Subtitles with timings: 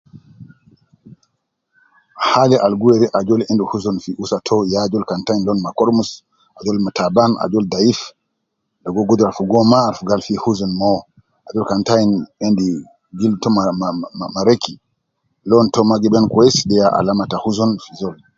[2.29, 5.45] Hali al gi weri ajol endi huzun fi usa to ya ajol kan te ayin
[5.47, 6.09] lon ma koromus,
[6.59, 7.99] ajol taban, ajol dayif
[8.83, 10.93] logo gudura fogo ma, aruf gal fi huzun mo,
[11.47, 12.11] ajol kan te ayin
[12.45, 12.67] endi
[13.19, 13.87] gil to ma ma
[14.35, 14.73] ma reki,
[15.49, 18.17] lon to ma gi ben kwesi, de ya alama ta huzun fi zol